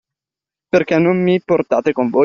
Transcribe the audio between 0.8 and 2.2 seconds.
non mi portate con voi?